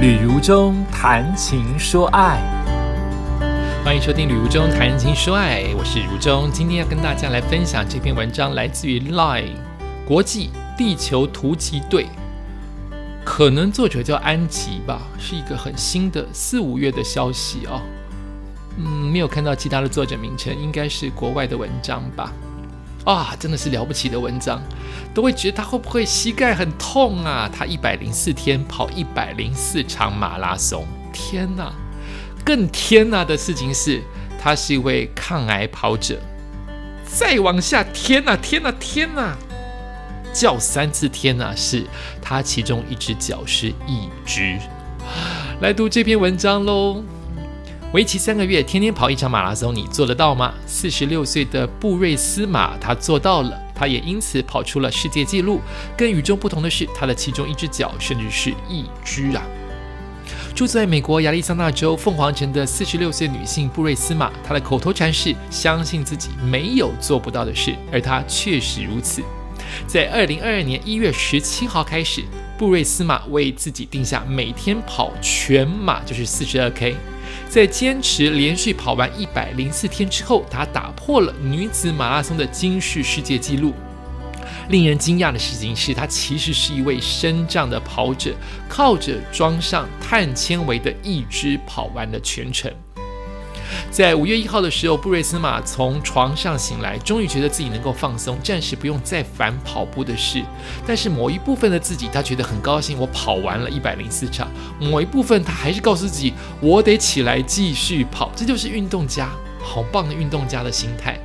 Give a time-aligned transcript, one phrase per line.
[0.00, 2.40] 旅如中谈情说爱，
[3.84, 6.50] 欢迎收听《旅如中谈情说爱》，我是如中。
[6.50, 9.56] 今天要跟大家来分享这篇文章，来自于 Line
[10.06, 12.06] 国际地球突击队，
[13.26, 17.82] 可能作者叫安吉吧，是一个很新的四五月的消息哦。
[18.78, 22.32] 嗯，没有看到其他的作者名称，应该是国外的文章吧。
[23.04, 24.60] 啊，真的是了不起的文章，
[25.14, 27.50] 都会觉得他会不会膝盖很痛啊？
[27.52, 31.72] 他一百零四天跑一百零四场马拉松，天哪！
[32.44, 34.02] 更天哪的事情是，
[34.40, 36.20] 他是一位抗癌跑者。
[37.04, 39.36] 再往下，天哪，天哪，天哪！
[40.32, 41.84] 叫三次天哪，是
[42.22, 44.58] 他其中一只脚是一只。
[45.60, 47.02] 来读这篇文章喽。
[47.92, 50.54] 为期三个月，天天跑一场马拉松，你做得到吗？
[50.64, 55.60] 四十六岁的布瑞斯马，他做到了，他也因此跑出了世界纪录。
[55.98, 59.42] 更与众不同的是，他的其中一只脚甚至是一只啊！
[60.54, 69.20] 住在美国亚利桑那州凤凰城的四十六岁女性布瑞斯马，她的口头禅是相信自己没有做不到的事，而她确实如此。
[69.88, 72.22] 在二零二二年一月十七号开始，
[72.56, 76.94] 布瑞斯马为自己定下每天跑全马就是四十二 K。
[77.48, 83.72] 在坚持连续跑完一百零四天之后，她打破了女子马拉松的金世世界纪录。
[84.68, 88.32] 令人惊讶的事情是，她其实是一位身障的跑者，
[88.68, 92.72] 靠着装上碳纤维的一肢跑完了全程。
[93.90, 100.44] 在五月一号的时候，布瑞斯玛从床上醒来，终于觉得自己能够放松，暂时不用再烦跑步的事。
[100.86, 104.48] 但是某一部分的自己，他觉得很高兴，我跑完了一百零四场。
[104.78, 108.30] 某一部分，他还是告诉自己，我得起来继续跑。
[108.36, 109.28] 这就是运动家，
[109.60, 111.18] 好棒的运动家的心态。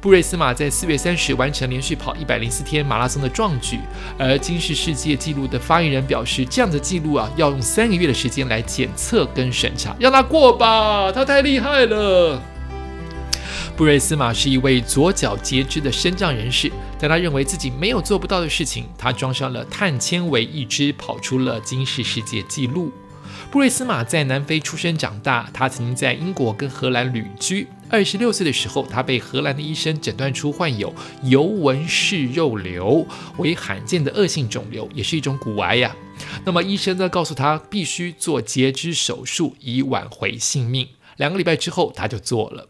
[0.00, 3.78] 布瑞斯马在四月三十完成连续跑一百零四天马拉松的壮举，
[4.18, 12.40] 而金氏世界纪录的发言人表示，这样的记录啊，要用三个月的时间来检测跟审查，让他过吧，他太厉害了。
[13.76, 22.90] 布瑞斯马是一位左脚截肢的身障人士，但他认为自己没有做不到的事情，他装上了碳纤维义肢，跑出了金氏世界纪录。
[23.50, 27.66] 布瑞斯马在南非出生长大，他曾经在英国跟荷兰旅居。
[27.92, 33.04] 二十六岁的时候，他被荷兰的医生诊断出患有尤文氏肉瘤，
[33.38, 35.96] 为罕见的恶性肿瘤，也是一种骨癌呀。
[36.44, 40.86] 那么医生呢，告诉他必须做截肢手术以挽回性命。
[41.16, 42.68] 两个礼拜之后，他就做了。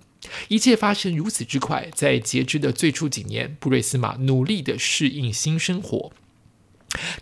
[0.49, 6.13] 一切发生如此之快，在截肢的最初几年，布瑞斯玛努力的适应新生活。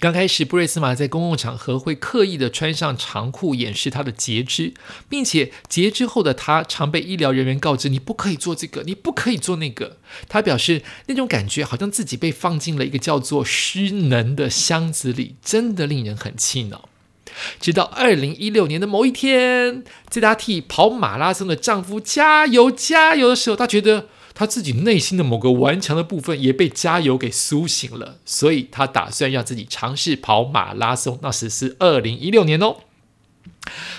[0.00, 4.72] 刚开始，布瑞斯玛在公共场合会刻意的穿上长裤掩饰他的截肢，
[5.08, 9.98] 并且截肢后的他常被医疗人员告知：“你不可以做这个，你不可以做那个。”
[10.28, 16.88] 他表示那种感觉好像自己被放进了一个叫做“失能”的箱子里，真的令人很气恼。
[17.60, 24.08] 直到二零一六年的某一天，在他替跑马拉松的丈夫加油加油的时候，他觉得。
[24.38, 31.18] 他自己内心的某个顽强的部分也被加油给苏醒了，所以他打算让自己尝试跑马拉松。
[31.22, 32.76] 那时是二零一六年哦。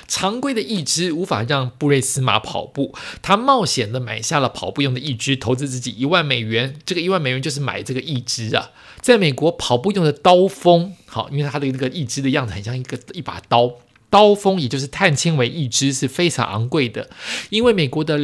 [0.07, 6.79] 常规的义肢无法让布瑞斯马跑步，他冒险的买下了跑步用的义肢，投资自己一万美元。
[6.85, 8.69] 这个一万美元就是买这个义肢啊。
[9.01, 13.73] 在美国跑步用的刀锋，好，因为他的那个义肢的样子很像一个一把刀。
[14.09, 17.09] 刀锋，也就是碳纤维一支是非常昂贵的，
[17.49, 18.19] 因为美国的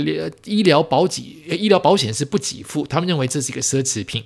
[0.46, 4.24] 医疗保给医疗保险是不给付，他们认为这是一个奢侈品。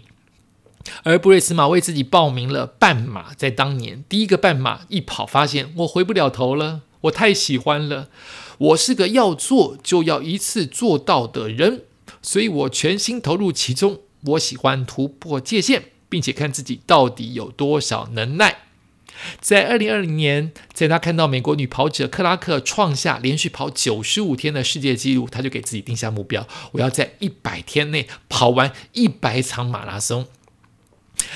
[1.03, 8.09] 而布瑞斯马为自己报名了半马，在当年第一个半马一跑，发现我回不了头了，我太喜欢了，
[8.57, 11.83] 我是个要做就要一次做到的人，
[12.21, 13.99] 所以我全心投入其中。
[14.25, 18.68] 我喜欢突破界限，并且看自己到底有多少能耐。
[19.39, 30.27] 在二零二零年，在他看到美国女跑者克拉克创下连续跑九十五天的世界纪录，他就给自己定下目标：我要在一百天内跑完一百场马拉松。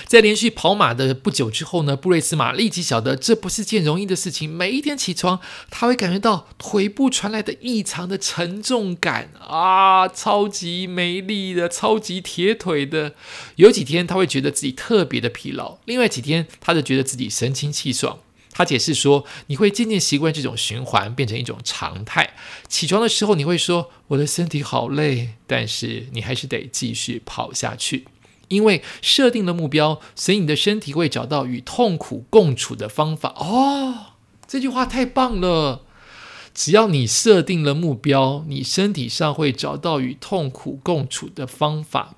[0.05, 4.49] 在连续跑马的不久之后呢，布瑞斯马立即晓得这不是件容易的事情。
[4.49, 5.39] 每一天起床，
[5.69, 13.15] 他会感觉到腿部传来的异常的沉重感啊，超级没力的，超级铁腿的。
[13.55, 18.19] 有几天他会觉得自己特别的疲劳，另外几天他就觉得自己神清气爽。
[18.55, 22.35] 他解释说，你会渐渐习惯这种循环，变成一种常态。
[22.67, 28.05] 起床的时候你会说我的身体好累，但是你还是得继续跑下去。
[28.53, 33.33] 因为设定了目标，所以你的身体会找到与痛苦共处的方法。
[33.37, 34.13] 哦，
[34.47, 35.81] 这句话太棒了！
[36.53, 42.15] 只要你设定了目标，你身体上会找到与痛苦共处的方法。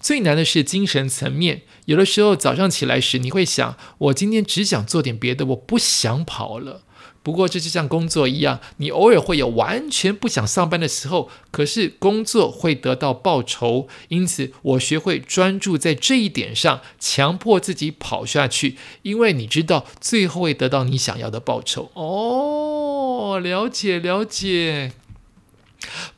[0.00, 1.62] 最难的是精神层面。
[1.86, 6.82] 有的时候早上起来时，你会想：我今天只想做点别的，我不想跑了。
[7.24, 13.88] 不过这就像工作一样，你偶尔会有完全不想上班的时候，可是工作会得到报酬。
[14.08, 21.90] 因此，我学会专注在这一点上，强迫自己跑下去，因为你知道最后会得到你想要的报酬。
[21.94, 24.92] 哦，了解了解。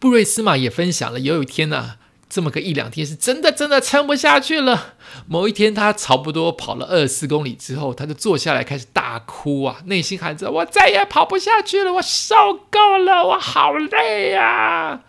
[0.00, 1.99] 布瑞斯玛也分享了，有一天呢。
[2.28, 4.94] 这么个一两天是真的真的撑不下去了。
[5.28, 12.34] 某一天，他差不多跑了二十四公里之后，他就坐下来开始大哭啊，内心喊着：“我再也跑不下去了，我受
[12.70, 15.02] 够了，我好累呀！”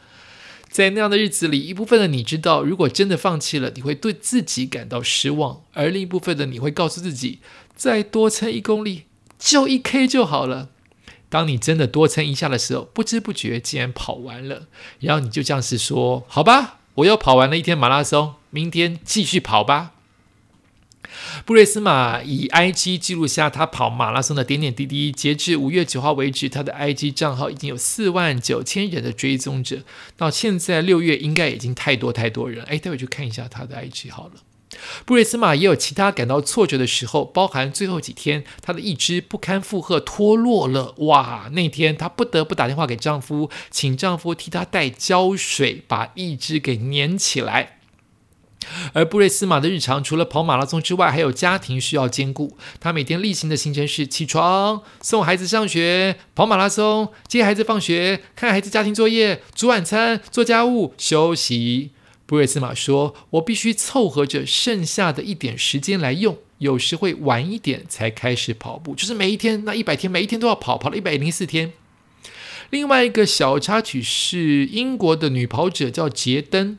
[0.69, 7.39] 在那样的日子里，一部分的你知道，如果真的放弃了，你会对自己感到失望；而另一部分的你会告诉自己，
[7.75, 9.05] 再多撑一公里，
[9.39, 10.69] 就一 K 就好了。
[11.29, 14.67] 当你真的多撑一下的时候，不知不觉竟然跑完了，
[14.99, 19.91] 然后你就这样子说：“好吧。”我又跑完了一天马拉松，明天继续跑吧。
[21.45, 25.11] 布瑞斯马以 IG 记录下他跑马拉松的点点滴滴。
[25.11, 29.83] 截至五月九号为止，他的 IG 账号已经有四万九千人的追踪者。
[30.15, 32.63] 到现在六月，应该已经太多太多人。
[32.65, 34.33] 哎，待会去看一下他的 IG 好了。
[35.05, 40.93] 布瑞斯玛也有其他感到挫折的时候，包含最后几天，她的一只不堪负荷脱落了。
[40.97, 47.73] 哇，那天她不得不打电话给丈夫，请丈夫替她带胶水，把一只给粘起来。
[48.91, 52.57] 而布瑞斯玛的日常除了跑马拉松之外，还有家庭需要兼顾。
[52.81, 61.91] 她每天例行的行程是起床、送孩子上学、跑马拉松、接孩子放学、看孩子家庭作业、煮晚餐、做家务、休息。
[62.27, 71.71] 布瑞斯玛说：“我必须凑合着剩下的一点时间来用，有时会晚一点才开始跑步，就是每一天那一百天，每一天都要跑，跑了一百零四天。”
[72.69, 76.77] 另外一个小插曲是英国的女跑者叫杰登。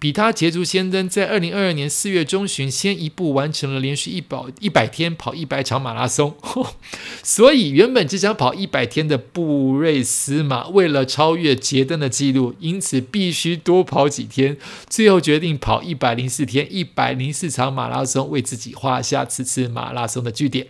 [0.00, 6.34] 比他捷足先登，在二零二二年四月中旬，先一步完成了连续一百一百天跑一百场马拉松。
[7.22, 14.56] 所以，原本只想跑一百天的布瑞斯马，为了超越捷登的记录，因此必须多跑几天。
[14.88, 20.68] 最后决定跑一百零四天，一百零四场马拉松，为自己画下此次马拉松的句点。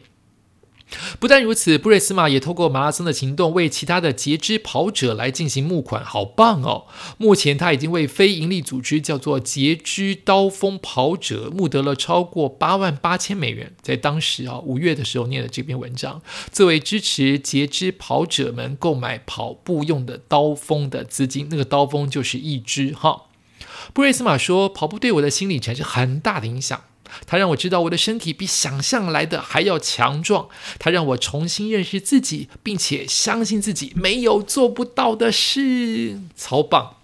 [1.18, 6.86] 不但如此，布瑞斯玛也透过马拉松的行动为其他的截肢跑者来进行募款，好棒哦！
[7.18, 13.72] 目前他已经为非营利组织叫做截肢刀锋跑者募得了超过八万八千美元。
[13.80, 16.20] 在当时啊，五月的时候念的这篇文章，
[16.50, 23.22] 作为支持截肢跑者们购买跑步用的刀锋的资金，那个刀锋就是一支哈。
[23.92, 26.82] 布瑞斯玛说：“跑步对我的心理产生很大的影响。”
[27.26, 30.48] 它让我知道我的身体比想象来的还要强壮。
[30.78, 36.20] 它让我重新认识自己，并且相信自己没有做不到的事。
[36.36, 36.96] 超棒！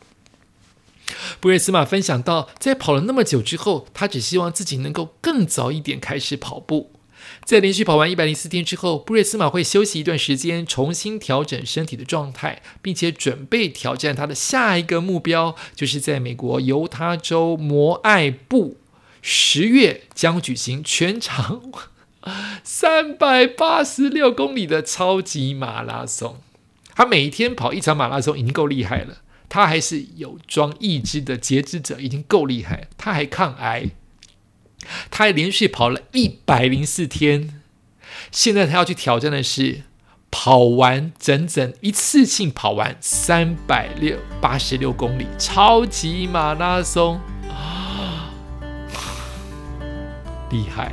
[1.41, 6.93] 布瑞斯玛分享到，在跑了那么久之后，他只希望自己能够更早一点开始跑步。
[7.45, 18.79] 在连续跑完一百零四天之后，布瑞斯玛会休息一段时间，重新调整身体的状态，并且准备挑战他的下一个目标，就是在美国犹他州摩艾布。
[19.29, 21.61] 十月将举行全长
[22.63, 26.37] 三百八十六公里的超级马拉松。
[26.95, 29.17] 他每天跑一场马拉松已经够厉害了，
[29.49, 32.87] 他还是有装义肢的截肢者，已经够厉害。
[32.97, 33.91] 他还抗癌，
[35.11, 37.61] 他还连续跑了一百零四天。
[38.31, 39.83] 现在他要去挑战的是
[40.31, 47.21] 跑完整整一次性跑完三百六八十六公里超级马拉松。
[50.51, 50.93] 厉害，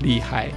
[0.00, 0.50] 厉害！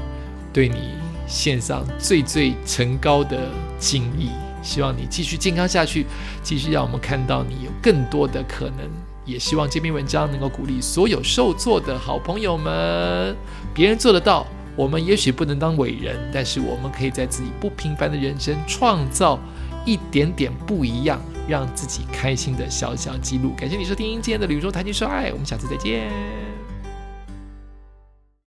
[0.52, 0.96] 对你
[1.28, 4.32] 献上最最崇高的敬意，
[4.64, 6.06] 希望你继续健康下去，
[6.42, 8.90] 继续让我们看到你有更多的可能。
[9.26, 13.36] 也希望这篇文章能够鼓励所有受挫的好朋友们。
[13.76, 14.46] 别人做得到，
[14.76, 19.40] 我们也许不能当伟人，但是我们可以在自己不平凡的人生创造
[19.86, 23.54] 一点点不一样，让自己开心的小小记录。
[23.56, 26.49] 感谢你收听今天的《旅中谈情说爱》，我们下次再见。